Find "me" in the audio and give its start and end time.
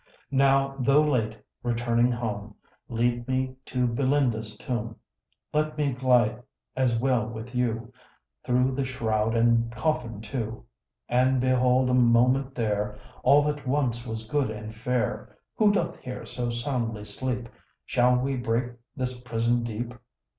3.27-3.55, 5.77-5.91